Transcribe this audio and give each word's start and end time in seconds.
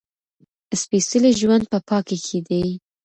سپېڅلی 0.81 1.31
ژوند 1.39 1.63
په 1.71 1.77
پاکۍ 1.87 2.17
کې 2.27 2.39
دی. 2.47 2.65